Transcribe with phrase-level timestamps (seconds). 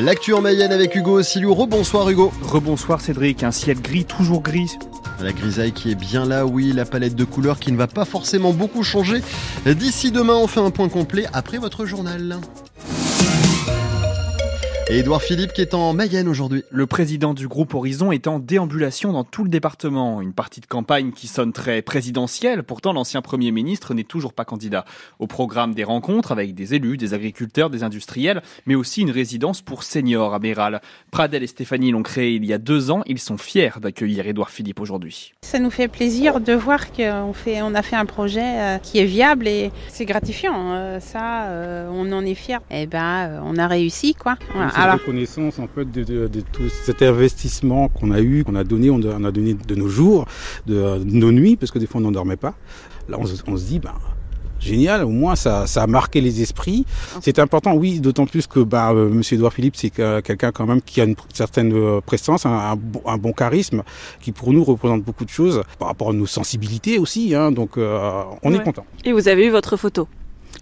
[0.00, 1.52] L'actu en Mayenne avec Hugo Silou.
[1.52, 2.32] Rebonsoir Hugo.
[2.40, 4.78] Rebonsoir Cédric, un ciel gris, toujours gris.
[5.20, 8.06] La grisaille qui est bien là, oui, la palette de couleurs qui ne va pas
[8.06, 9.20] forcément beaucoup changer.
[9.66, 12.38] D'ici demain, on fait un point complet après votre journal.
[14.88, 16.64] Et Édouard Philippe qui est en Mayenne aujourd'hui.
[16.70, 20.20] Le président du groupe Horizon est en déambulation dans tout le département.
[20.20, 22.64] Une partie de campagne qui sonne très présidentielle.
[22.64, 24.84] Pourtant, l'ancien Premier ministre n'est toujours pas candidat.
[25.20, 29.62] Au programme des rencontres avec des élus, des agriculteurs, des industriels, mais aussi une résidence
[29.62, 30.80] pour seniors à Méral.
[31.10, 33.02] Pradel et Stéphanie l'ont créé il y a deux ans.
[33.06, 35.32] Ils sont fiers d'accueillir Édouard Philippe aujourd'hui.
[35.42, 38.98] Ça nous fait plaisir de voir qu'on fait, on a fait un projet euh, qui
[38.98, 40.72] est viable et c'est gratifiant.
[40.72, 42.58] Euh, ça, euh, on en est fiers.
[42.70, 44.36] Et eh ben, on a réussi, quoi.
[44.54, 48.90] Voilà la reconnaissance en fait de, tout cet investissement qu'on a eu, qu'on a donné,
[48.90, 50.26] on a donné de nos jours,
[50.66, 52.54] de, nos nuits, parce que des fois on n'endormait pas.
[53.08, 53.94] Là on, se dit, ben,
[54.60, 56.86] génial, au moins ça, a marqué les esprits.
[57.20, 60.80] C'est important, oui, d'autant plus que bah, euh, Monsieur Edouard Philippe, c'est quelqu'un quand même
[60.80, 63.82] qui a une certaine euh, présence, un, bon charisme,
[64.20, 67.34] qui pour nous représente beaucoup de choses par rapport à nos sensibilités aussi.
[67.34, 68.86] Hein, donc euh, on est content.
[69.04, 70.08] Et vous avez eu votre photo?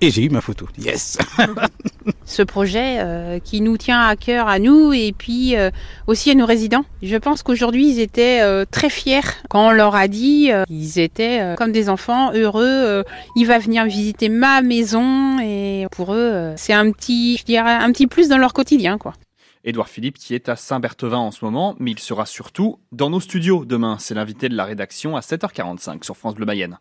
[0.00, 0.68] Et j'ai eu ma photo.
[0.78, 1.18] Yes
[2.24, 5.70] Ce projet euh, qui nous tient à cœur à nous et puis euh,
[6.06, 6.84] aussi à nos résidents.
[7.02, 11.54] Je pense qu'aujourd'hui ils étaient euh, très fiers quand on leur a dit ils étaient
[11.56, 13.04] comme des enfants heureux.
[13.36, 17.90] il va venir visiter ma maison et pour eux c'est un petit, je dirais, un
[17.92, 19.14] petit plus dans leur quotidien quoi.
[19.64, 23.20] Édouard Philippe qui est à Saint-Berthevin en ce moment, mais il sera surtout dans nos
[23.20, 23.96] studios demain.
[23.98, 26.78] C'est l'invité de la rédaction à 7h45 sur France Bleu Mayenne.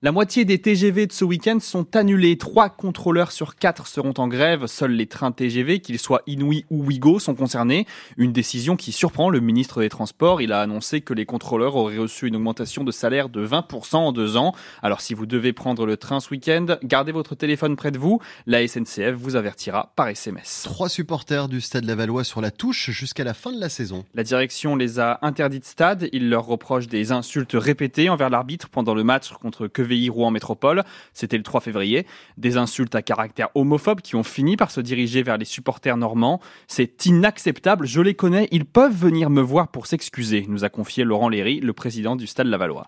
[0.00, 2.38] La moitié des TGV de ce week-end sont annulés.
[2.38, 4.68] Trois contrôleurs sur quatre seront en grève.
[4.68, 7.84] Seuls les trains TGV, qu'ils soient Inouï ou Ouigo, sont concernés.
[8.16, 10.40] Une décision qui surprend le ministre des Transports.
[10.40, 14.12] Il a annoncé que les contrôleurs auraient reçu une augmentation de salaire de 20% en
[14.12, 14.54] deux ans.
[14.84, 18.20] Alors si vous devez prendre le train ce week-end, gardez votre téléphone près de vous.
[18.46, 20.62] La SNCF vous avertira par SMS.
[20.62, 24.04] Trois supporters du Stade Lavallois sur la touche jusqu'à la fin de la saison.
[24.14, 26.08] La direction les a interdits de stade.
[26.12, 30.84] Il leur reproche des insultes répétées envers l'arbitre pendant le match contre QVI Rouen Métropole.
[31.12, 32.06] C'était le 3 février.
[32.36, 36.40] Des insultes à caractère homophobe qui ont fini par se diriger vers les supporters normands.
[36.66, 41.04] C'est inacceptable, je les connais, ils peuvent venir me voir pour s'excuser, nous a confié
[41.04, 42.86] Laurent Léry, le président du Stade Lavallois.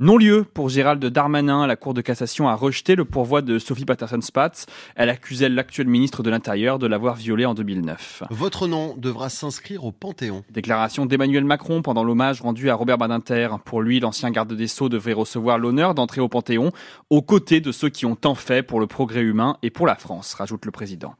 [0.00, 1.66] Non-lieu pour Gérald Darmanin.
[1.66, 4.66] La Cour de cassation a rejeté le pourvoi de Sophie Patterson-Spatz.
[4.94, 8.22] Elle accusait l'actuel ministre de l'Intérieur de l'avoir violée en 2009.
[8.30, 10.44] Votre nom devra s'inscrire au Panthéon.
[10.50, 13.48] Déclaration d'Emmanuel Macron pendant l'hommage rendu à Robert Badinter.
[13.64, 16.70] Pour lui, l'ancien garde des Sceaux devrait recevoir l'honneur d'entrer au Panthéon
[17.10, 19.96] aux côtés de ceux qui ont tant fait pour le progrès humain et pour la
[19.96, 21.16] France, rajoute le président.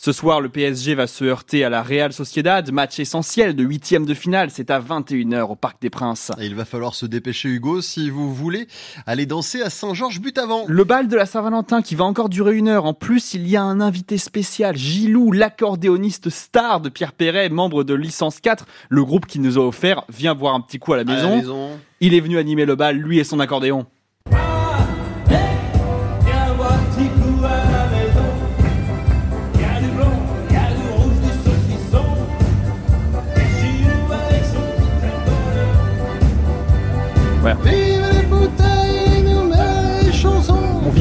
[0.00, 4.06] Ce soir, le PSG va se heurter à la Real Sociedad, match essentiel de huitième
[4.06, 4.48] de finale.
[4.52, 6.30] C'est à 21h au Parc des Princes.
[6.40, 8.68] il va falloir se dépêcher, Hugo, si vous voulez
[9.06, 10.62] aller danser à Saint-Georges but avant.
[10.68, 12.84] Le bal de la Saint-Valentin qui va encore durer une heure.
[12.84, 17.82] En plus, il y a un invité spécial, Gilou, l'accordéoniste star de Pierre Perret, membre
[17.82, 20.04] de Licence 4, le groupe qui nous a offert.
[20.10, 21.26] Viens voir un petit coup à la maison.
[21.26, 21.70] À la maison.
[22.00, 23.84] Il est venu animer le bal, lui et son accordéon.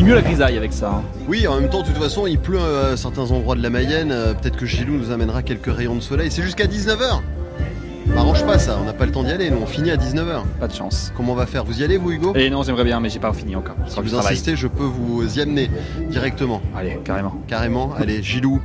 [0.08, 0.90] Mieux la grisaille avec ça.
[0.90, 1.04] Hein.
[1.28, 4.14] Oui, en même temps, de toute façon, il pleut à certains endroits de la Mayenne.
[4.14, 6.32] Euh, peut-être que Gilou nous amènera quelques rayons de soleil.
[6.32, 7.20] C'est jusqu'à 19h.
[8.16, 10.44] M'arrange pas ça, on n'a pas le temps d'y aller, nous on finit à 19h.
[10.62, 11.12] Pas de chance.
[11.18, 11.66] Comment on va faire?
[11.66, 12.32] Vous y allez vous Hugo?
[12.36, 13.76] Eh non, j'aimerais bien, mais j'ai pas fini encore.
[13.86, 15.70] Si vous insistez, je peux vous y amener
[16.10, 16.62] directement.
[16.74, 17.36] Allez, carrément.
[17.48, 18.62] Carrément, allez, Gilou,